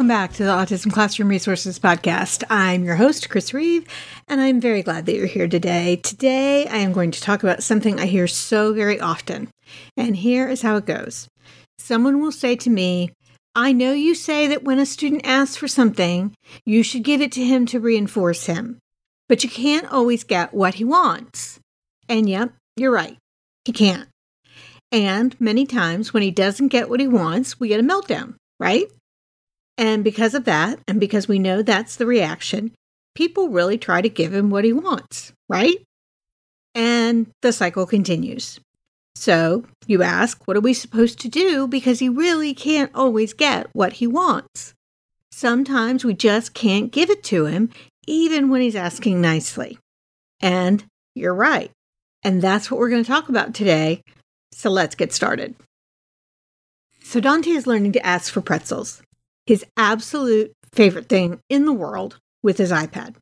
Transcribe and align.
Welcome 0.00 0.08
back 0.08 0.32
to 0.32 0.44
the 0.44 0.50
Autism 0.50 0.90
Classroom 0.90 1.28
Resources 1.28 1.78
Podcast. 1.78 2.42
I'm 2.48 2.84
your 2.84 2.96
host, 2.96 3.28
Chris 3.28 3.52
Reeve, 3.52 3.86
and 4.28 4.40
I'm 4.40 4.58
very 4.58 4.82
glad 4.82 5.04
that 5.04 5.14
you're 5.14 5.26
here 5.26 5.46
today. 5.46 5.96
Today, 5.96 6.66
I 6.68 6.78
am 6.78 6.94
going 6.94 7.10
to 7.10 7.20
talk 7.20 7.42
about 7.42 7.62
something 7.62 8.00
I 8.00 8.06
hear 8.06 8.26
so 8.26 8.72
very 8.72 8.98
often, 8.98 9.50
and 9.98 10.16
here 10.16 10.48
is 10.48 10.62
how 10.62 10.76
it 10.76 10.86
goes. 10.86 11.28
Someone 11.76 12.22
will 12.22 12.32
say 12.32 12.56
to 12.56 12.70
me, 12.70 13.12
I 13.54 13.72
know 13.72 13.92
you 13.92 14.14
say 14.14 14.46
that 14.46 14.64
when 14.64 14.78
a 14.78 14.86
student 14.86 15.26
asks 15.26 15.56
for 15.56 15.68
something, 15.68 16.34
you 16.64 16.82
should 16.82 17.02
give 17.02 17.20
it 17.20 17.32
to 17.32 17.44
him 17.44 17.66
to 17.66 17.78
reinforce 17.78 18.46
him, 18.46 18.78
but 19.28 19.44
you 19.44 19.50
can't 19.50 19.92
always 19.92 20.24
get 20.24 20.54
what 20.54 20.76
he 20.76 20.84
wants. 20.84 21.60
And 22.08 22.26
yep, 22.26 22.54
you're 22.74 22.90
right, 22.90 23.18
he 23.66 23.72
can't. 23.72 24.08
And 24.90 25.38
many 25.38 25.66
times 25.66 26.14
when 26.14 26.22
he 26.22 26.30
doesn't 26.30 26.68
get 26.68 26.88
what 26.88 27.00
he 27.00 27.06
wants, 27.06 27.60
we 27.60 27.68
get 27.68 27.80
a 27.80 27.82
meltdown, 27.82 28.36
right? 28.58 28.90
And 29.80 30.04
because 30.04 30.34
of 30.34 30.44
that, 30.44 30.78
and 30.86 31.00
because 31.00 31.26
we 31.26 31.38
know 31.38 31.62
that's 31.62 31.96
the 31.96 32.04
reaction, 32.04 32.72
people 33.14 33.48
really 33.48 33.78
try 33.78 34.02
to 34.02 34.10
give 34.10 34.34
him 34.34 34.50
what 34.50 34.64
he 34.64 34.74
wants, 34.74 35.32
right? 35.48 35.78
And 36.74 37.28
the 37.40 37.50
cycle 37.50 37.86
continues. 37.86 38.60
So 39.14 39.64
you 39.86 40.02
ask, 40.02 40.46
what 40.46 40.58
are 40.58 40.60
we 40.60 40.74
supposed 40.74 41.18
to 41.20 41.28
do? 41.28 41.66
Because 41.66 41.98
he 41.98 42.10
really 42.10 42.52
can't 42.52 42.94
always 42.94 43.32
get 43.32 43.68
what 43.72 43.94
he 43.94 44.06
wants. 44.06 44.74
Sometimes 45.32 46.04
we 46.04 46.12
just 46.12 46.52
can't 46.52 46.92
give 46.92 47.08
it 47.08 47.24
to 47.24 47.46
him, 47.46 47.70
even 48.06 48.50
when 48.50 48.60
he's 48.60 48.76
asking 48.76 49.22
nicely. 49.22 49.78
And 50.42 50.84
you're 51.14 51.34
right. 51.34 51.70
And 52.22 52.42
that's 52.42 52.70
what 52.70 52.78
we're 52.78 52.90
going 52.90 53.02
to 53.02 53.10
talk 53.10 53.30
about 53.30 53.54
today. 53.54 54.02
So 54.52 54.68
let's 54.68 54.94
get 54.94 55.14
started. 55.14 55.54
So 57.02 57.18
Dante 57.18 57.52
is 57.52 57.66
learning 57.66 57.92
to 57.92 58.06
ask 58.06 58.30
for 58.30 58.42
pretzels 58.42 59.00
his 59.50 59.64
absolute 59.76 60.52
favorite 60.72 61.08
thing 61.08 61.40
in 61.48 61.64
the 61.64 61.72
world 61.72 62.20
with 62.40 62.56
his 62.56 62.70
iPad. 62.70 63.16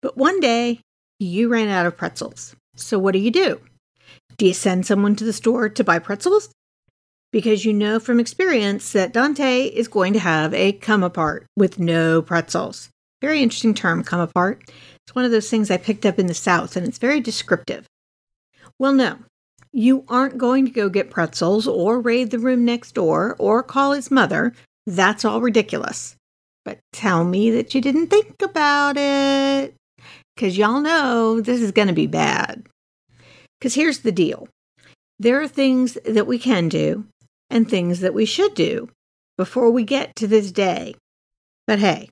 But 0.00 0.16
one 0.16 0.40
day, 0.40 0.80
you 1.18 1.50
ran 1.50 1.68
out 1.68 1.84
of 1.84 1.98
pretzels. 1.98 2.56
So 2.76 2.98
what 2.98 3.12
do 3.12 3.18
you 3.18 3.30
do? 3.30 3.60
Do 4.38 4.46
you 4.46 4.54
send 4.54 4.86
someone 4.86 5.16
to 5.16 5.24
the 5.24 5.34
store 5.34 5.68
to 5.68 5.84
buy 5.84 5.98
pretzels? 5.98 6.48
Because 7.30 7.66
you 7.66 7.74
know 7.74 8.00
from 8.00 8.18
experience 8.18 8.92
that 8.92 9.12
Dante 9.12 9.64
is 9.64 9.86
going 9.86 10.14
to 10.14 10.18
have 10.18 10.54
a 10.54 10.72
come 10.72 11.02
apart 11.02 11.44
with 11.58 11.78
no 11.78 12.22
pretzels. 12.22 12.88
Very 13.20 13.42
interesting 13.42 13.74
term, 13.74 14.02
come 14.02 14.20
apart. 14.20 14.62
It's 15.04 15.14
one 15.14 15.26
of 15.26 15.30
those 15.30 15.50
things 15.50 15.70
I 15.70 15.76
picked 15.76 16.06
up 16.06 16.18
in 16.18 16.26
the 16.26 16.32
South 16.32 16.74
and 16.74 16.88
it's 16.88 16.96
very 16.96 17.20
descriptive. 17.20 17.84
Well, 18.78 18.94
no, 18.94 19.18
you 19.74 20.06
aren't 20.08 20.38
going 20.38 20.64
to 20.64 20.70
go 20.70 20.88
get 20.88 21.10
pretzels 21.10 21.68
or 21.68 22.00
raid 22.00 22.30
the 22.30 22.38
room 22.38 22.64
next 22.64 22.92
door 22.92 23.36
or 23.38 23.62
call 23.62 23.92
his 23.92 24.10
mother 24.10 24.54
that's 24.86 25.24
all 25.24 25.40
ridiculous. 25.40 26.16
But 26.64 26.78
tell 26.92 27.24
me 27.24 27.50
that 27.52 27.74
you 27.74 27.80
didn't 27.80 28.08
think 28.08 28.42
about 28.42 28.96
it. 28.96 29.74
Because 30.34 30.56
y'all 30.56 30.80
know 30.80 31.40
this 31.40 31.60
is 31.60 31.72
going 31.72 31.88
to 31.88 31.94
be 31.94 32.06
bad. 32.06 32.66
Because 33.58 33.74
here's 33.74 34.00
the 34.00 34.12
deal 34.12 34.48
there 35.18 35.40
are 35.40 35.48
things 35.48 35.98
that 36.06 36.26
we 36.26 36.38
can 36.38 36.68
do 36.68 37.04
and 37.50 37.68
things 37.68 38.00
that 38.00 38.14
we 38.14 38.24
should 38.24 38.54
do 38.54 38.88
before 39.36 39.70
we 39.70 39.84
get 39.84 40.16
to 40.16 40.26
this 40.26 40.50
day. 40.50 40.94
But 41.66 41.78
hey, 41.78 42.08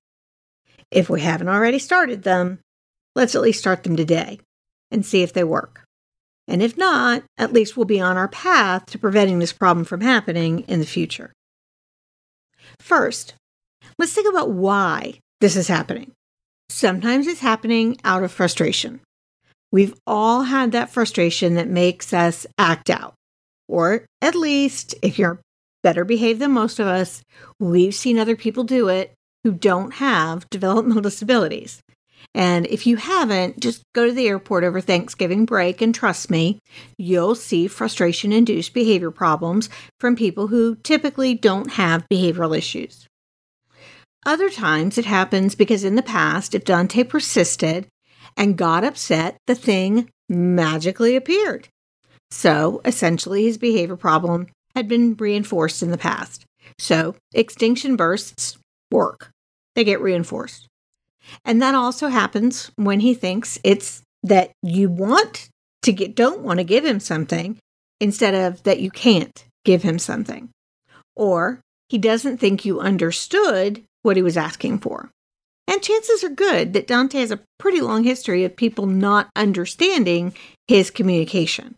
if 0.91 1.09
we 1.09 1.21
haven't 1.21 1.49
already 1.49 1.79
started 1.79 2.23
them, 2.23 2.61
let's 3.15 3.35
at 3.35 3.43
least 3.43 3.61
start 3.61 3.83
them 3.83 3.97
today 3.97 4.41
and 4.91 5.05
see 5.05 5.23
if 5.23 5.33
they 5.33 5.45
work. 5.45 5.85
And 6.47 6.63
if 6.63 6.77
not, 6.79 7.25
at 7.37 7.53
least 7.53 7.77
we'll 7.77 7.87
be 7.87 8.01
on 8.01 8.17
our 8.17 8.29
path 8.29 8.87
to 8.87 8.99
preventing 8.99 9.39
this 9.39 9.53
problem 9.53 9.85
from 9.85 10.01
happening 10.01 10.61
in 10.61 10.81
the 10.81 10.87
future. 10.87 11.33
First, 12.81 13.35
let's 13.99 14.13
think 14.13 14.29
about 14.29 14.51
why 14.51 15.19
this 15.41 15.57
is 15.57 15.69
happening. 15.69 16.13
Sometimes 16.71 17.27
it's 17.27 17.41
happening 17.41 17.99
out 18.05 18.23
of 18.23 18.33
frustration. 18.33 19.01
We've 19.71 19.95
all 20.07 20.43
had 20.43 20.73
that 20.73 20.91
frustration 20.91 21.55
that 21.55 21.69
makes 21.69 22.13
us 22.13 22.47
act 22.57 22.91
out. 22.91 23.15
Or 23.69 24.07
at 24.23 24.35
least, 24.35 24.95
if 25.03 25.19
you're 25.19 25.41
better 25.83 26.05
behaved 26.05 26.41
than 26.41 26.53
most 26.53 26.79
of 26.79 26.87
us, 26.87 27.23
we've 27.61 27.95
seen 27.95 28.19
other 28.19 28.37
people 28.37 28.65
do 28.65 28.89
it 28.89 29.13
who 29.45 29.53
don't 29.53 29.95
have 29.95 30.49
developmental 30.51 31.03
disabilities. 31.11 31.81
And 32.35 32.67
if 32.67 32.87
you 32.87 32.97
haven't, 32.97 33.59
just 33.59 33.83
go 33.95 34.07
to 34.07 34.13
the 34.13 34.29
airport 34.29 34.63
over 34.63 34.81
Thanksgiving 34.81 35.45
break 35.45 35.81
and 35.83 35.95
trust 35.95 36.31
me, 36.31 36.61
you'll 36.97 37.35
see 37.35 37.67
frustration 37.67 38.33
induced 38.33 38.75
behavior 38.75 39.11
problems 39.11 39.69
from 39.99 40.15
people 40.15 40.49
who 40.49 40.77
typically 40.77 41.35
don't 41.35 41.73
have 41.73 42.07
behavioral 42.13 42.57
issues. 42.57 43.07
Other 44.27 44.51
times 44.51 44.99
it 44.99 45.07
happens 45.07 45.55
because 45.55 45.85
in 45.85 45.95
the 45.95 46.03
past, 46.03 46.55
if 46.55 46.65
Dante 46.65 47.03
persisted 47.03 47.89
and 48.37 48.59
got 48.59 48.85
upset, 48.85 49.37
the 49.47 49.55
thing 49.55 50.11
magically 50.29 51.17
appeared. 51.17 51.69
So 52.31 52.83
essentially, 52.85 53.45
his 53.45 53.59
behavior 53.59 53.97
problem 53.97 54.49
had 54.77 54.87
been 54.87 55.15
reinforced 55.15 55.83
in 55.83 55.91
the 55.91 55.99
past. 55.99 56.45
So 56.79 57.17
extinction 57.35 57.97
bursts 57.97 58.59
work, 58.93 59.31
they 59.75 59.83
get 59.83 60.01
reinforced. 60.01 60.68
And 61.45 61.61
that 61.63 61.75
also 61.75 62.09
happens 62.09 62.71
when 62.77 63.01
he 63.01 63.15
thinks 63.15 63.59
it's 63.65 64.03
that 64.23 64.51
you 64.63 64.91
want 64.91 65.49
to 65.83 65.93
get, 65.93 66.15
don't 66.15 66.41
want 66.41 66.59
to 66.59 66.65
give 66.65 66.85
him 66.85 67.01
something 67.01 67.59
instead 68.01 68.35
of 68.35 68.63
that 68.65 68.81
you 68.81 68.91
can't 68.91 69.45
give 69.65 69.83
him 69.83 69.99
something. 69.99 70.51
Or 71.17 71.61
he 71.89 71.99
doesn't 71.99 72.39
think 72.39 72.65
you 72.65 72.81
understood 72.81 73.83
what 74.03 74.17
he 74.17 74.23
was 74.23 74.37
asking 74.37 74.79
for. 74.79 75.11
And 75.67 75.83
chances 75.83 76.25
are 76.25 76.31
good 76.31 76.73
that 76.73 76.87
Dante 76.87 77.21
has 77.21 77.31
a 77.31 77.41
pretty 77.59 77.81
long 77.81 78.05
history 78.05 78.45
of 78.45 78.57
people 78.57 78.87
not 78.87 79.29
understanding 79.37 80.35
his 80.67 80.91
communication. 80.91 81.75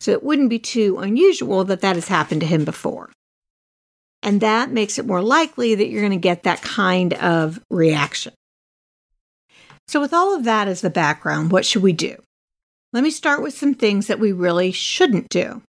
So 0.00 0.12
it 0.12 0.22
wouldn't 0.22 0.50
be 0.50 0.58
too 0.58 0.98
unusual 0.98 1.64
that 1.64 1.80
that 1.80 1.96
has 1.96 2.08
happened 2.08 2.40
to 2.42 2.46
him 2.46 2.64
before. 2.64 3.10
And 4.22 4.40
that 4.40 4.70
makes 4.70 4.98
it 4.98 5.06
more 5.06 5.22
likely 5.22 5.74
that 5.74 5.88
you're 5.88 6.02
going 6.02 6.12
to 6.12 6.18
get 6.18 6.44
that 6.44 6.62
kind 6.62 7.14
of 7.14 7.60
reaction. 7.70 8.32
So, 9.88 10.00
with 10.00 10.12
all 10.12 10.34
of 10.34 10.44
that 10.44 10.68
as 10.68 10.80
the 10.80 10.90
background, 10.90 11.50
what 11.50 11.66
should 11.66 11.82
we 11.82 11.92
do? 11.92 12.16
Let 12.92 13.02
me 13.04 13.10
start 13.10 13.42
with 13.42 13.54
some 13.56 13.74
things 13.74 14.06
that 14.06 14.20
we 14.20 14.32
really 14.32 14.72
shouldn't 14.72 15.28
do. 15.28 15.62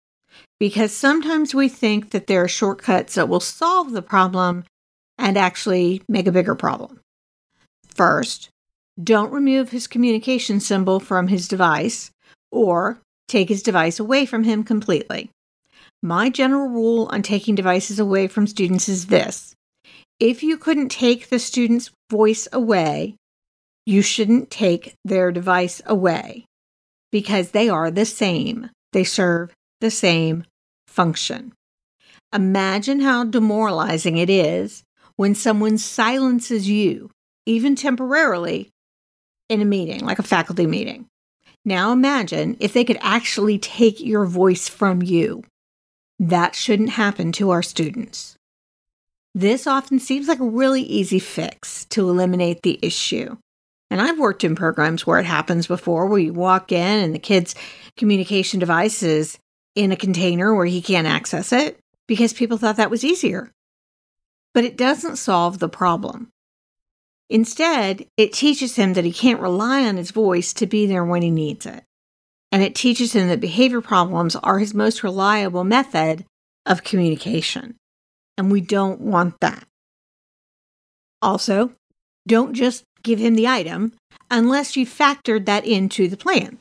Because 0.60 0.92
sometimes 0.92 1.54
we 1.54 1.70
think 1.70 2.12
that 2.12 2.28
there 2.28 2.44
are 2.44 2.48
shortcuts 2.48 3.16
that 3.16 3.30
will 3.30 3.40
solve 3.40 3.92
the 3.92 4.02
problem 4.02 4.66
and 5.18 5.38
actually 5.38 6.02
make 6.08 6.28
a 6.28 6.32
bigger 6.32 6.56
problem. 6.56 7.00
First, 7.88 8.50
don't 9.02 9.32
remove 9.32 9.70
his 9.70 9.88
communication 9.88 10.60
symbol 10.60 11.00
from 11.00 11.28
his 11.28 11.48
device 11.48 12.12
or 12.52 13.00
take 13.28 13.50
his 13.50 13.64
device 13.64 14.00
away 14.00 14.26
from 14.26 14.44
him 14.44 14.64
completely. 14.64 15.30
My 16.02 16.30
general 16.30 16.68
rule 16.68 17.08
on 17.12 17.22
taking 17.24 17.56
devices 17.56 18.00
away 18.00 18.28
from 18.28 18.48
students 18.48 18.90
is 18.90 19.08
this 19.08 19.56
if 20.20 20.44
you 20.44 20.58
couldn't 20.58 20.90
take 20.90 21.30
the 21.30 21.40
student's 21.40 21.92
voice 22.12 22.48
away, 22.54 23.16
you 23.86 24.02
shouldn't 24.02 24.50
take 24.50 24.96
their 25.04 25.32
device 25.32 25.82
away 25.86 26.46
because 27.12 27.52
they 27.52 27.70
are 27.70 27.92
the 27.92 28.06
same. 28.06 28.70
They 28.94 29.04
serve 29.04 29.54
the 29.82 29.92
same 29.92 30.46
function. 30.88 31.54
Imagine 32.34 33.02
how 33.02 33.24
demoralizing 33.24 34.18
it 34.18 34.30
is 34.30 34.84
when 35.16 35.36
someone 35.36 35.78
silences 35.78 36.68
you, 36.68 37.12
even 37.46 37.76
temporarily, 37.76 38.70
in 39.50 39.62
a 39.62 39.66
meeting, 39.66 40.00
like 40.00 40.20
a 40.20 40.24
faculty 40.24 40.66
meeting. 40.66 41.06
Now 41.66 41.92
imagine 41.92 42.58
if 42.60 42.74
they 42.74 42.84
could 42.84 42.98
actually 43.02 43.58
take 43.60 44.00
your 44.00 44.26
voice 44.26 44.68
from 44.68 45.02
you. 45.02 45.44
That 46.20 46.56
shouldn't 46.56 46.92
happen 46.92 47.32
to 47.34 47.52
our 47.52 47.62
students. 47.62 48.36
This 49.36 49.66
often 49.66 50.00
seems 50.00 50.28
like 50.28 50.40
a 50.40 50.46
really 50.46 50.84
easy 50.84 51.20
fix 51.20 51.86
to 51.86 52.10
eliminate 52.10 52.62
the 52.62 52.80
issue. 52.82 53.38
And 53.94 54.02
I've 54.02 54.18
worked 54.18 54.44
in 54.44 54.56
programs 54.56 55.06
where 55.06 55.20
it 55.20 55.26
happens 55.28 55.68
before, 55.68 56.08
where 56.08 56.18
you 56.18 56.34
walk 56.34 56.72
in 56.72 57.04
and 57.04 57.14
the 57.14 57.20
kid's 57.20 57.54
communication 57.96 58.60
device 58.60 59.04
is 59.04 59.38
in 59.76 59.92
a 59.92 59.96
container 59.96 60.56
where 60.56 60.66
he 60.66 60.82
can't 60.82 61.06
access 61.06 61.54
it 61.54 61.78
because 62.08 62.34
people 62.34 62.58
thought 62.58 62.78
that 62.78 62.90
was 62.90 63.04
easier. 63.04 63.52
But 64.52 64.64
it 64.64 64.78
doesn't 64.78 65.18
solve 65.18 65.60
the 65.60 65.70
problem. 65.70 66.30
Instead, 67.30 68.08
it 68.18 68.34
teaches 68.34 68.78
him 68.78 68.94
that 68.94 69.06
he 69.06 69.14
can't 69.14 69.40
rely 69.40 69.86
on 69.86 69.98
his 69.98 70.10
voice 70.10 70.54
to 70.54 70.66
be 70.66 70.88
there 70.88 71.06
when 71.06 71.22
he 71.22 71.30
needs 71.30 71.68
it. 71.68 71.84
And 72.52 72.64
it 72.64 72.74
teaches 72.74 73.14
him 73.14 73.28
that 73.28 73.40
behavior 73.40 73.80
problems 73.80 74.36
are 74.38 74.58
his 74.58 74.74
most 74.74 75.04
reliable 75.04 75.64
method 75.64 76.26
of 76.66 76.84
communication. 76.84 77.76
And 78.40 78.52
we 78.52 78.60
don't 78.60 79.02
want 79.02 79.40
that. 79.42 79.68
Also, 81.22 81.74
don't 82.26 82.56
just 82.56 82.86
give 83.04 83.20
him 83.20 83.36
the 83.36 83.48
item 83.48 83.94
unless 84.32 84.76
you 84.76 84.86
factored 84.86 85.46
that 85.46 85.66
into 85.66 86.08
the 86.08 86.18
plan. 86.18 86.60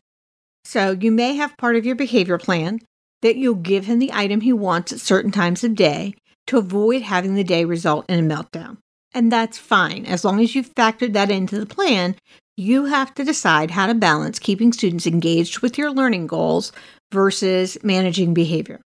So 0.65 0.93
you 0.93 1.11
may 1.11 1.35
have 1.35 1.57
part 1.57 1.77
of 1.77 1.87
your 1.87 1.97
behavior 1.97 2.39
plan 2.39 2.81
that 3.23 3.37
you'll 3.37 3.55
give 3.55 3.87
him 3.87 3.99
the 3.99 4.13
item 4.13 4.41
he 4.41 4.53
wants 4.53 4.93
at 4.93 5.01
certain 5.01 5.31
times 5.31 5.65
of 5.65 5.75
day 5.75 6.15
to 6.49 6.59
avoid 6.59 7.03
having 7.03 7.35
the 7.35 7.45
day 7.45 7.65
result 7.65 8.05
in 8.09 8.19
a 8.19 8.35
meltdown. 8.35 8.79
And 9.15 9.31
that's 9.31 9.59
fine. 9.59 10.07
As 10.07 10.25
long 10.25 10.41
as 10.41 10.55
you've 10.55 10.75
factored 10.75 11.13
that 11.13 11.31
into 11.31 11.59
the 11.59 11.67
plan, 11.67 12.17
you 12.57 12.87
have 12.87 13.15
to 13.15 13.25
decide 13.25 13.71
how 13.71 13.87
to 13.87 13.95
balance 13.95 14.39
keeping 14.39 14.73
students 14.73 15.07
engaged 15.07 15.61
with 15.61 15.79
your 15.79 15.91
learning 15.91 16.27
goals 16.27 16.73
versus 17.13 17.79
managing 17.83 18.35
behavior. 18.35 18.81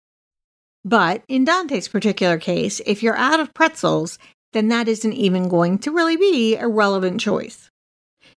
But 0.85 1.23
in 1.27 1.45
Dante's 1.45 1.87
particular 1.87 2.37
case, 2.37 2.81
if 2.85 3.01
you're 3.01 3.15
out 3.15 3.39
of 3.39 3.53
pretzels, 3.53 4.17
then 4.53 4.69
that 4.69 4.87
isn't 4.87 5.13
even 5.13 5.49
going 5.49 5.79
to 5.79 5.91
really 5.91 6.17
be 6.17 6.55
a 6.55 6.67
relevant 6.67 7.19
choice. 7.19 7.69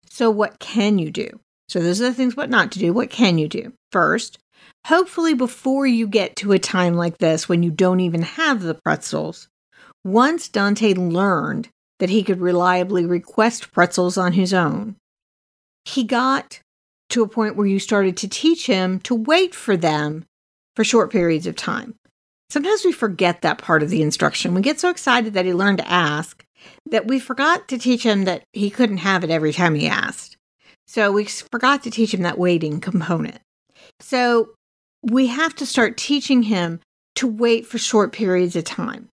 So, 0.09 0.31
what 0.31 0.59
can 0.59 0.99
you 0.99 1.11
do? 1.11 1.41
So, 1.69 1.81
those 1.81 2.01
are 2.01 2.07
the 2.07 2.15
things 2.15 2.37
what 2.37 2.51
not 2.51 2.73
to 2.73 2.79
do. 2.79 2.93
What 2.93 3.11
can 3.11 3.39
you 3.39 3.49
do? 3.49 3.73
First, 3.93 4.39
hopefully, 4.87 5.35
before 5.35 5.87
you 5.87 6.07
get 6.07 6.37
to 6.37 6.53
a 6.53 6.59
time 6.59 6.95
like 6.95 7.19
this 7.19 7.49
when 7.49 7.63
you 7.63 7.71
don't 7.71 8.01
even 8.01 8.23
have 8.23 8.63
the 8.63 8.75
pretzels, 8.75 9.49
once 10.05 10.49
Dante 10.49 10.95
learned 10.95 11.69
that 11.99 12.11
he 12.11 12.23
could 12.23 12.41
reliably 12.41 13.05
request 13.05 13.73
pretzels 13.73 14.17
on 14.17 14.33
his 14.33 14.53
own, 14.55 14.97
he 15.85 16.05
got 16.05 16.61
to 17.11 17.23
a 17.23 17.29
point 17.29 17.57
where 17.57 17.67
you 17.67 17.79
started 17.79 18.17
to 18.19 18.29
teach 18.29 18.67
him 18.67 19.01
to 19.01 19.15
wait 19.15 19.55
for 19.55 19.77
them 19.77 20.25
for 20.75 20.85
short 20.85 21.11
periods 21.11 21.47
of 21.47 21.57
time. 21.57 21.95
Sometimes 22.49 22.85
we 22.85 22.93
forget 22.93 23.43
that 23.43 23.59
part 23.59 23.83
of 23.83 23.91
the 23.91 24.03
instruction. 24.03 24.55
We 24.55 24.61
get 24.63 24.79
so 24.79 24.91
excited 24.91 25.35
that 25.35 25.45
he 25.45 25.53
learned 25.53 25.79
to 25.79 25.91
ask 25.91 26.45
that 26.91 27.07
we 27.07 27.19
forgot 27.19 27.69
to 27.69 27.79
teach 27.79 28.05
him 28.05 28.25
that 28.25 28.45
he 28.53 28.71
couldn't 28.71 28.99
have 28.99 29.25
it 29.25 29.31
every 29.31 29.53
time 29.53 29.75
he 29.75 29.89
asked. 29.89 30.37
So 30.87 31.11
we 31.11 31.25
forgot 31.25 31.83
to 31.83 31.91
teach 31.91 32.15
him 32.15 32.23
that 32.23 32.39
waiting 32.39 32.81
component. 32.81 33.41
So 34.01 34.51
we 35.03 35.27
have 35.27 35.55
to 35.57 35.67
start 35.67 35.97
teaching 35.97 36.45
him 36.45 36.81
to 37.17 37.27
wait 37.27 37.67
for 37.67 37.79
short 37.79 38.13
periods 38.13 38.55
of 38.57 38.65
time. 38.65 39.09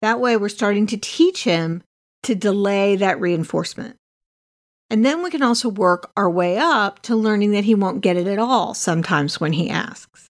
That 0.00 0.20
way, 0.20 0.36
we're 0.36 0.48
starting 0.48 0.86
to 0.88 0.96
teach 0.96 1.44
him 1.44 1.82
to 2.22 2.34
delay 2.34 2.96
that 2.96 3.20
reinforcement. 3.20 3.96
And 4.88 5.04
then 5.04 5.22
we 5.22 5.30
can 5.30 5.42
also 5.42 5.68
work 5.68 6.10
our 6.16 6.30
way 6.30 6.56
up 6.58 7.02
to 7.02 7.14
learning 7.14 7.52
that 7.52 7.64
he 7.64 7.74
won't 7.74 8.00
get 8.00 8.16
it 8.16 8.26
at 8.26 8.38
all 8.38 8.74
sometimes 8.74 9.40
when 9.40 9.52
he 9.52 9.68
asks. 9.68 10.29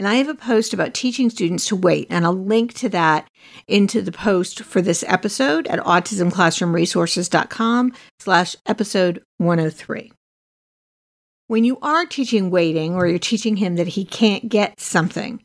And 0.00 0.08
I 0.08 0.14
have 0.14 0.30
a 0.30 0.34
post 0.34 0.72
about 0.72 0.94
teaching 0.94 1.28
students 1.28 1.66
to 1.66 1.76
wait, 1.76 2.06
and 2.08 2.24
I'll 2.24 2.32
link 2.32 2.72
to 2.76 2.88
that 2.88 3.28
into 3.68 4.00
the 4.00 4.10
post 4.10 4.62
for 4.62 4.80
this 4.80 5.04
episode 5.06 5.66
at 5.66 5.78
autismclassroomresources.com 5.78 7.92
slash 8.18 8.56
episode 8.64 9.22
103. 9.36 10.10
When 11.48 11.64
you 11.64 11.78
are 11.82 12.06
teaching 12.06 12.50
waiting 12.50 12.94
or 12.94 13.06
you're 13.06 13.18
teaching 13.18 13.56
him 13.56 13.76
that 13.76 13.88
he 13.88 14.06
can't 14.06 14.48
get 14.48 14.80
something, 14.80 15.44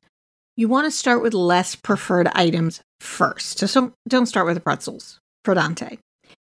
you 0.56 0.69
want 0.69 0.86
to 0.86 0.92
start 0.92 1.22
with 1.22 1.34
less 1.34 1.75
preferred 1.75 2.30
items 2.30 2.80
first. 3.02 3.60
So 3.60 3.92
don't, 4.07 4.25
start 4.25 4.46
with 4.46 4.56
the 4.56 4.62
pretzels 4.62 5.19
for 5.44 5.54
Dante. 5.54 5.98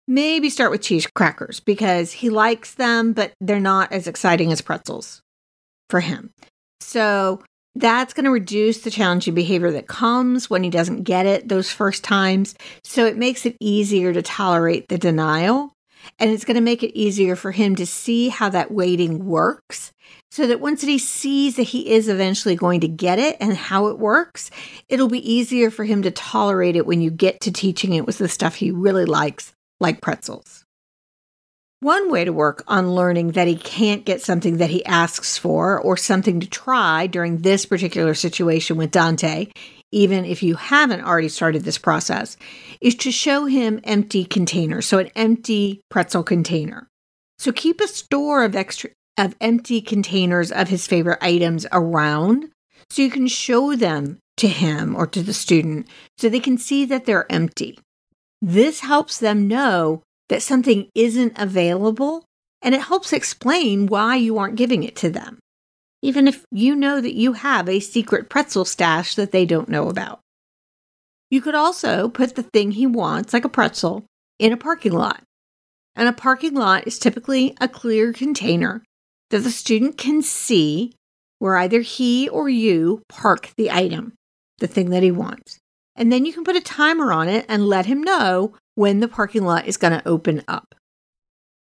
Maybe 0.07 0.51
start 0.51 0.71
with 0.71 0.83
cheese 0.83 1.09
crackers 1.17 1.59
because 1.59 2.13
he 2.13 2.31
likes 2.31 2.75
them, 2.75 3.13
but 3.13 3.33
they're 3.41 3.59
not 3.59 3.91
as 3.91 4.07
exciting 4.07 4.53
as 4.53 4.61
pretzels 4.61 5.21
for 5.91 5.99
him. 5.99 6.31
So 6.81 7.43
that's 7.76 8.15
going 8.15 8.25
to 8.25 8.31
reduce 8.31 8.81
the 8.81 8.91
challenging 8.91 9.35
behavior 9.35 9.71
that 9.73 9.88
comes 9.88 10.49
when 10.49 10.62
he 10.62 10.71
doesn't 10.71 11.03
get 11.03 11.26
it 11.26 11.49
those 11.49 11.71
first 11.71 12.05
times. 12.05 12.55
So 12.85 13.05
it 13.06 13.17
makes 13.17 13.47
it 13.47 13.56
easier 13.61 14.12
to 14.12 14.23
tolerate 14.23 14.88
the 14.88 14.99
denial. 14.99 15.73
And 16.19 16.31
it's 16.31 16.44
going 16.44 16.56
to 16.56 16.61
make 16.61 16.82
it 16.82 16.97
easier 16.97 17.35
for 17.35 17.50
him 17.50 17.76
to 17.76 17.87
see 17.87 18.29
how 18.29 18.50
that 18.50 18.71
waiting 18.71 19.25
works 19.25 19.91
so 20.31 20.47
that 20.47 20.61
once 20.61 20.82
he 20.82 20.99
sees 20.99 21.56
that 21.56 21.62
he 21.62 21.93
is 21.93 22.09
eventually 22.09 22.56
going 22.56 22.81
to 22.81 22.88
get 22.88 23.19
it 23.19 23.38
and 23.41 23.56
how 23.56 23.87
it 23.87 23.99
works, 23.99 24.50
it'll 24.88 25.09
be 25.09 25.32
easier 25.32 25.70
for 25.70 25.85
him 25.85 26.03
to 26.03 26.11
tolerate 26.11 26.77
it 26.77 26.87
when 26.87 27.00
you 27.00 27.11
get 27.11 27.41
to 27.41 27.53
teaching 27.53 27.94
it 27.94 28.06
with 28.06 28.19
the 28.19 28.29
stuff 28.29 28.56
he 28.56 28.70
really 28.70 29.06
likes, 29.06 29.55
like 29.81 30.03
pretzels. 30.03 30.65
One 31.81 32.11
way 32.11 32.25
to 32.25 32.32
work 32.32 32.65
on 32.67 32.94
learning 32.94 33.32
that 33.32 33.49
he 33.49 33.56
can't 33.56 34.05
get 34.05 34.23
something 34.23 34.56
that 34.56 34.71
he 34.71 34.85
asks 34.87 35.37
for 35.37 35.79
or 35.79 35.97
something 35.97 36.41
to 36.41 36.49
try 36.49 37.06
during 37.06 37.38
this 37.38 37.67
particular 37.67 38.15
situation 38.15 38.76
with 38.76 38.91
Dante, 38.91 39.49
even 39.93 40.25
if 40.25 40.43
you 40.43 40.55
haven't 40.55 41.05
already 41.05 41.29
started 41.29 41.65
this 41.65 41.79
process, 41.79 42.37
is 42.81 42.94
to 42.97 43.12
show 43.12 43.44
him 43.47 43.81
empty 43.85 44.25
containers. 44.25 44.87
So, 44.87 44.99
an 44.99 45.11
empty 45.15 45.82
pretzel 45.91 46.23
container. 46.23 46.88
So, 47.38 47.53
keep 47.53 47.81
a 47.81 47.88
store 47.88 48.44
of 48.44 48.56
extra 48.56 48.91
of 49.17 49.37
empty 49.41 49.81
containers 49.81 50.50
of 50.50 50.69
his 50.69 50.87
favorite 50.87 51.19
items 51.23 51.67
around 51.70 52.50
so 52.91 53.03
you 53.03 53.11
can 53.11 53.27
show 53.27 53.77
them 53.77 54.19
to 54.37 54.49
him 54.49 54.97
or 54.97 55.06
to 55.06 55.23
the 55.23 55.32
student 55.32 55.87
so 56.19 56.29
they 56.29 56.41
can 56.41 56.59
see 56.59 56.85
that 56.85 57.06
they're 57.06 57.31
empty. 57.31 57.79
This 58.43 58.81
helps 58.81 59.19
them 59.19 59.47
know 59.49 60.03
that 60.29 60.43
something 60.43 60.88
isn't 60.94 61.38
available, 61.38 62.25
and 62.62 62.75
it 62.75 62.82
helps 62.82 63.12
explain 63.12 63.87
why 63.87 64.17
you 64.17 64.38
aren't 64.38 64.56
giving 64.56 64.82
it 64.82 64.97
to 64.97 65.11
them, 65.11 65.38
even 66.03 66.26
if 66.26 66.44
you 66.50 66.75
know 66.75 67.00
that 67.00 67.15
you 67.15 67.35
have 67.35 67.69
a 67.69 67.81
secret 67.81 68.29
pretzel 68.29 68.65
stash 68.65 69.15
that 69.15 69.32
they 69.32 69.44
don't 69.44 69.69
know 69.69 69.88
about. 69.88 70.21
You 71.31 71.41
could 71.41 71.55
also 71.55 72.09
put 72.09 72.37
the 72.37 72.43
thing 72.43 72.73
he 72.73 72.87
wants, 72.87 73.32
like 73.32 73.44
a 73.44 73.49
pretzel, 73.49 74.05
in 74.38 74.53
a 74.53 74.56
parking 74.56 74.93
lot. 74.93 75.23
And 75.97 76.09
a 76.09 76.12
parking 76.12 76.55
lot 76.55 76.87
is 76.87 76.99
typically 76.99 77.56
a 77.61 77.69
clear 77.69 78.12
container 78.12 78.82
that 79.31 79.41
the 79.41 79.50
student 79.50 79.97
can 79.97 80.23
see 80.23 80.93
where 81.38 81.56
either 81.56 81.81
he 81.81 82.29
or 82.29 82.49
you 82.49 83.03
park 83.09 83.50
the 83.56 83.70
item, 83.70 84.15
the 84.59 84.67
thing 84.67 84.91
that 84.91 85.03
he 85.03 85.11
wants. 85.11 85.59
And 85.97 86.12
then 86.12 86.25
you 86.25 86.32
can 86.32 86.44
put 86.44 86.56
a 86.56 86.60
timer 86.60 87.13
on 87.13 87.29
it 87.29 87.44
and 87.49 87.67
let 87.67 87.87
him 87.87 88.03
know 88.03 88.55
when 88.75 89.01
the 89.01 89.09
parking 89.09 89.45
lot 89.45 89.67
is 89.67 89.77
going 89.77 89.93
to 89.93 90.09
open 90.09 90.43
up. 90.49 90.75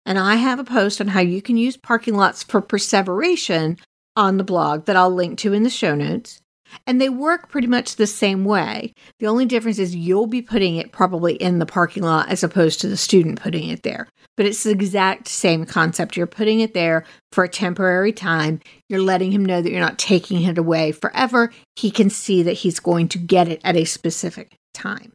And 0.05 0.19
I 0.19 0.37
have 0.37 0.59
a 0.59 0.65
post 0.65 1.01
on 1.01 1.09
how 1.09 1.21
you 1.21 1.41
can 1.41 1.57
use 1.57 1.77
parking 1.77 2.17
lots 2.17 2.43
for 2.43 2.61
perseveration 2.61 3.79
on 4.17 4.37
the 4.37 4.45
blog 4.45 4.87
that 4.87 4.97
I'll 4.97 5.15
link 5.15 5.39
to 5.39 5.53
in 5.53 5.63
the 5.63 5.71
show 5.71 5.95
notes. 5.95 6.41
And 6.87 7.01
they 7.01 7.11
work 7.11 7.51
pretty 7.51 7.67
much 7.67 7.97
the 7.97 8.07
same 8.07 8.45
way. 8.45 8.95
The 9.21 9.27
only 9.27 9.45
difference 9.45 9.79
is 9.79 9.95
you'll 9.95 10.27
be 10.27 10.43
putting 10.43 10.77
it 10.77 10.91
probably 10.91 11.35
in 11.35 11.59
the 11.59 11.67
parking 11.67 12.03
lot 12.03 12.31
as 12.31 12.43
opposed 12.43 12.81
to 12.81 12.89
the 12.89 12.97
student 12.97 13.41
putting 13.41 13.69
it 13.69 13.83
there. 13.83 14.09
But 14.37 14.47
it's 14.47 14.63
the 14.63 14.71
exact 14.71 15.29
same 15.29 15.67
concept. 15.67 16.17
You're 16.17 16.27
putting 16.27 16.61
it 16.61 16.73
there 16.73 17.05
for 17.31 17.45
a 17.45 17.49
temporary 17.49 18.13
time. 18.13 18.61
You're 18.89 19.03
letting 19.03 19.33
him 19.33 19.45
know 19.45 19.61
that 19.61 19.71
you're 19.71 19.81
not 19.81 19.99
taking 19.99 20.43
it 20.43 20.57
away 20.57 20.93
forever. 20.93 21.53
He 21.77 21.91
can 21.91 22.09
see 22.09 22.43
that 22.43 22.53
he's 22.53 22.81
going 22.81 23.09
to 23.09 23.19
get 23.19 23.49
it 23.49 23.61
at 23.63 23.77
a 23.77 23.85
specific 23.85 24.57
time. 24.73 25.13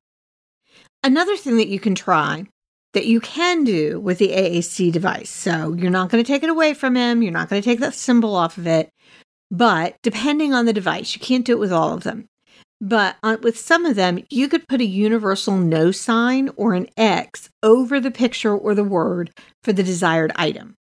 Another 1.07 1.37
thing 1.37 1.55
that 1.55 1.69
you 1.69 1.79
can 1.79 1.95
try 1.95 2.43
that 2.91 3.05
you 3.05 3.21
can 3.21 3.63
do 3.63 3.97
with 3.97 4.17
the 4.17 4.27
AAC 4.27 4.91
device. 4.91 5.29
So 5.29 5.71
you're 5.71 5.89
not 5.89 6.09
going 6.09 6.21
to 6.21 6.27
take 6.27 6.43
it 6.43 6.49
away 6.49 6.73
from 6.73 6.97
him, 6.97 7.23
you're 7.23 7.31
not 7.31 7.47
going 7.47 7.61
to 7.61 7.65
take 7.65 7.79
that 7.79 7.93
symbol 7.93 8.35
off 8.35 8.57
of 8.57 8.67
it. 8.67 8.89
But 9.49 9.95
depending 10.03 10.53
on 10.53 10.65
the 10.65 10.73
device, 10.73 11.15
you 11.15 11.21
can't 11.21 11.45
do 11.45 11.53
it 11.53 11.59
with 11.59 11.71
all 11.71 11.93
of 11.93 12.03
them. 12.03 12.25
But 12.81 13.15
uh, 13.23 13.37
with 13.41 13.57
some 13.57 13.85
of 13.85 13.95
them, 13.95 14.21
you 14.29 14.49
could 14.49 14.67
put 14.67 14.81
a 14.81 14.85
universal 14.85 15.55
no 15.55 15.91
sign 15.91 16.49
or 16.57 16.73
an 16.73 16.89
X 16.97 17.49
over 17.63 18.01
the 18.01 18.11
picture 18.11 18.53
or 18.53 18.75
the 18.75 18.83
word 18.83 19.31
for 19.63 19.71
the 19.71 19.83
desired 19.83 20.33
item. 20.35 20.75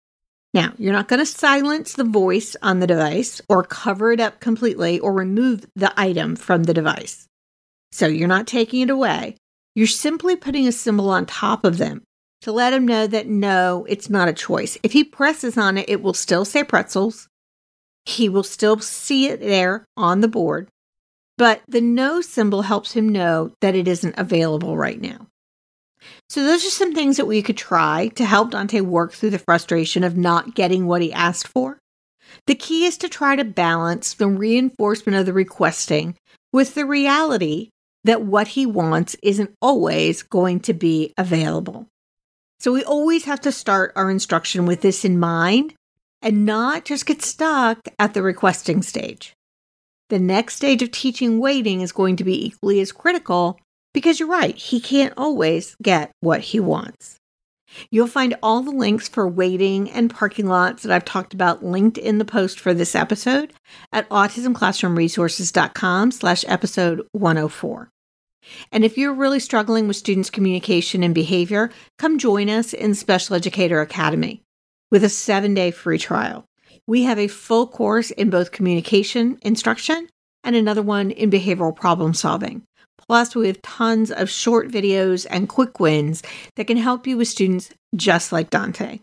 Now, 0.53 0.73
you're 0.77 0.91
not 0.91 1.07
going 1.07 1.21
to 1.21 1.25
silence 1.25 1.93
the 1.93 2.03
voice 2.03 2.57
on 2.61 2.81
the 2.81 2.87
device 2.87 3.39
or 3.47 3.63
cover 3.63 4.11
it 4.11 4.19
up 4.19 4.41
completely 4.41 4.99
or 4.99 5.13
remove 5.13 5.65
the 5.77 5.97
item 5.97 6.35
from 6.35 6.65
the 6.65 6.73
device. 6.73 7.27
So 7.93 8.07
you're 8.07 8.27
not 8.27 8.45
taking 8.45 8.81
it 8.81 8.89
away. 8.89 9.37
You're 9.77 9.85
simply 9.85 10.35
putting 10.35 10.67
a 10.67 10.71
symbol 10.71 11.11
on 11.11 11.27
top 11.27 11.63
of 11.63 11.77
them 11.77 12.01
to 12.41 12.51
let 12.51 12.73
him 12.73 12.87
know 12.87 13.05
that 13.05 13.27
no, 13.27 13.85
it's 13.87 14.09
not 14.09 14.27
a 14.27 14.33
choice. 14.33 14.75
If 14.81 14.93
he 14.93 15.03
presses 15.03 15.55
on 15.55 15.77
it, 15.77 15.87
it 15.87 16.01
will 16.01 16.15
still 16.15 16.45
say 16.45 16.63
pretzels. 16.63 17.27
He 18.03 18.27
will 18.27 18.41
still 18.41 18.79
see 18.79 19.27
it 19.27 19.39
there 19.39 19.85
on 19.95 20.21
the 20.21 20.27
board, 20.27 20.69
but 21.37 21.61
the 21.67 21.79
no 21.79 22.21
symbol 22.21 22.63
helps 22.63 22.93
him 22.93 23.07
know 23.07 23.51
that 23.61 23.75
it 23.75 23.87
isn't 23.87 24.17
available 24.17 24.75
right 24.75 24.99
now. 24.99 25.27
So, 26.27 26.43
those 26.43 26.65
are 26.65 26.71
some 26.71 26.95
things 26.95 27.17
that 27.17 27.27
we 27.27 27.43
could 27.43 27.57
try 27.57 28.07
to 28.15 28.25
help 28.25 28.49
Dante 28.49 28.81
work 28.81 29.13
through 29.13 29.29
the 29.29 29.37
frustration 29.37 30.03
of 30.03 30.17
not 30.17 30.55
getting 30.55 30.87
what 30.87 31.03
he 31.03 31.13
asked 31.13 31.47
for. 31.47 31.77
The 32.47 32.55
key 32.55 32.85
is 32.85 32.97
to 32.97 33.09
try 33.09 33.35
to 33.35 33.45
balance 33.45 34.15
the 34.15 34.27
reinforcement 34.27 35.19
of 35.19 35.27
the 35.27 35.33
requesting 35.33 36.15
with 36.51 36.73
the 36.73 36.87
reality 36.87 37.69
that 38.07 38.23
what 38.23 38.47
he 38.47 38.65
wants 38.65 39.15
isn't 39.21 39.53
always 39.61 40.23
going 40.23 40.61
to 40.61 40.73
be 40.73 41.13
available. 41.17 41.87
So 42.59 42.73
we 42.73 42.83
always 42.83 43.25
have 43.25 43.41
to 43.41 43.51
start 43.51 43.93
our 43.95 44.09
instruction 44.09 44.65
with 44.65 44.81
this 44.81 45.05
in 45.05 45.19
mind 45.19 45.75
and 46.21 46.45
not 46.45 46.85
just 46.85 47.05
get 47.05 47.21
stuck 47.21 47.79
at 47.99 48.13
the 48.13 48.23
requesting 48.23 48.81
stage. 48.81 49.33
The 50.09 50.19
next 50.19 50.55
stage 50.55 50.81
of 50.81 50.91
teaching 50.91 51.39
waiting 51.39 51.81
is 51.81 51.91
going 51.91 52.15
to 52.15 52.23
be 52.23 52.45
equally 52.45 52.79
as 52.79 52.93
critical 52.93 53.59
because 53.93 54.19
you're 54.19 54.29
right, 54.29 54.55
he 54.55 54.79
can't 54.79 55.13
always 55.17 55.75
get 55.81 56.11
what 56.21 56.41
he 56.41 56.59
wants. 56.59 57.17
You'll 57.91 58.07
find 58.07 58.35
all 58.41 58.61
the 58.61 58.71
links 58.71 59.09
for 59.09 59.27
waiting 59.27 59.91
and 59.91 60.09
parking 60.09 60.47
lots 60.47 60.83
that 60.83 60.91
I've 60.91 61.03
talked 61.03 61.33
about 61.33 61.65
linked 61.65 61.97
in 61.97 62.17
the 62.17 62.25
post 62.25 62.59
for 62.59 62.73
this 62.73 62.95
episode 62.95 63.53
at 63.91 64.07
autismclassroomresources.com 64.09 66.11
slash 66.11 66.45
episode 66.47 67.05
104. 67.11 67.89
And 68.71 68.83
if 68.83 68.97
you're 68.97 69.13
really 69.13 69.39
struggling 69.39 69.87
with 69.87 69.97
students' 69.97 70.29
communication 70.29 71.03
and 71.03 71.13
behavior, 71.13 71.69
come 71.97 72.17
join 72.17 72.49
us 72.49 72.73
in 72.73 72.93
Special 72.95 73.35
Educator 73.35 73.81
Academy 73.81 74.41
with 74.91 75.03
a 75.03 75.09
seven 75.09 75.53
day 75.53 75.71
free 75.71 75.97
trial. 75.97 76.45
We 76.85 77.03
have 77.03 77.19
a 77.19 77.27
full 77.27 77.67
course 77.67 78.11
in 78.11 78.29
both 78.29 78.51
communication 78.51 79.37
instruction 79.41 80.07
and 80.43 80.55
another 80.55 80.81
one 80.81 81.11
in 81.11 81.29
behavioral 81.29 81.75
problem 81.75 82.13
solving. 82.13 82.63
Plus, 83.07 83.35
we 83.35 83.47
have 83.47 83.61
tons 83.61 84.11
of 84.11 84.29
short 84.29 84.69
videos 84.69 85.25
and 85.29 85.49
quick 85.49 85.79
wins 85.79 86.23
that 86.55 86.67
can 86.67 86.77
help 86.77 87.07
you 87.07 87.17
with 87.17 87.27
students 87.27 87.69
just 87.95 88.31
like 88.31 88.49
Dante. 88.49 88.99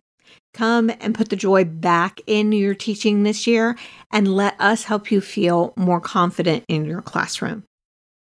Come 0.53 0.91
and 1.01 1.15
put 1.15 1.31
the 1.31 1.37
joy 1.37 1.65
back 1.65 2.21
in 2.27 2.53
your 2.53 2.75
teaching 2.75 3.23
this 3.23 3.47
year 3.47 3.77
and 4.13 4.35
let 4.35 4.59
us 4.61 4.85
help 4.85 5.11
you 5.11 5.21
feel 5.21 5.73
more 5.77 6.01
confident 6.01 6.65
in 6.69 6.85
your 6.85 7.03
classroom. 7.03 7.65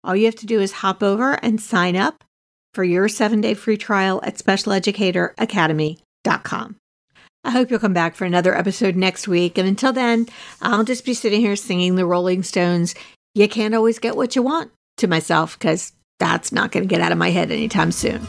All 0.09 0.15
you 0.15 0.25
have 0.25 0.35
to 0.37 0.47
do 0.47 0.59
is 0.59 0.71
hop 0.71 1.03
over 1.03 1.33
and 1.33 1.61
sign 1.61 1.95
up 1.95 2.23
for 2.73 2.83
your 2.83 3.07
seven 3.07 3.41
day 3.41 3.53
free 3.53 3.77
trial 3.77 4.19
at 4.23 4.39
specialeducatoracademy.com. 4.39 6.75
I 7.43 7.51
hope 7.51 7.69
you'll 7.69 7.79
come 7.79 7.93
back 7.93 8.15
for 8.15 8.25
another 8.25 8.57
episode 8.57 8.95
next 8.95 9.27
week. 9.27 9.59
And 9.59 9.67
until 9.67 9.93
then, 9.93 10.25
I'll 10.63 10.83
just 10.83 11.05
be 11.05 11.13
sitting 11.13 11.41
here 11.41 11.55
singing 11.55 11.93
the 11.93 12.07
Rolling 12.07 12.41
Stones. 12.41 12.95
You 13.35 13.47
can't 13.47 13.75
always 13.75 13.99
get 13.99 14.17
what 14.17 14.35
you 14.35 14.41
want 14.41 14.71
to 14.97 15.07
myself 15.07 15.59
because 15.59 15.93
that's 16.17 16.51
not 16.51 16.71
going 16.71 16.87
to 16.87 16.89
get 16.89 17.01
out 17.01 17.11
of 17.11 17.19
my 17.19 17.29
head 17.29 17.51
anytime 17.51 17.91
soon. 17.91 18.25